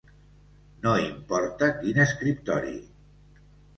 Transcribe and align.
No 0.85 0.93
importa 1.03 1.69
quin 1.83 2.03
escriptori! 2.07 2.77